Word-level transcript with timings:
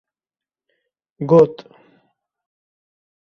Got: 1.31 1.55